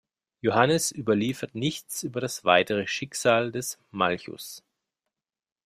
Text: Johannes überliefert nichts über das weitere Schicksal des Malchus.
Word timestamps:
Johannes 0.41 0.91
überliefert 0.91 1.53
nichts 1.53 2.01
über 2.01 2.19
das 2.21 2.43
weitere 2.43 2.87
Schicksal 2.87 3.51
des 3.51 3.77
Malchus. 3.91 4.63